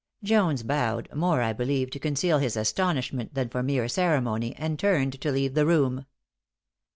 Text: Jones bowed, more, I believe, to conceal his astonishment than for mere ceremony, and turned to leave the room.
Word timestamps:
Jones 0.23 0.63
bowed, 0.63 1.13
more, 1.13 1.43
I 1.43 1.53
believe, 1.53 1.91
to 1.91 1.99
conceal 1.99 2.39
his 2.39 2.57
astonishment 2.57 3.35
than 3.35 3.49
for 3.49 3.61
mere 3.61 3.87
ceremony, 3.87 4.55
and 4.55 4.79
turned 4.79 5.21
to 5.21 5.31
leave 5.31 5.53
the 5.53 5.67
room. 5.67 6.07